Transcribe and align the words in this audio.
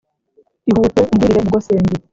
Ihute 0.69 1.01
umbwirire 1.11 1.41
Nyogosenge 1.43 1.95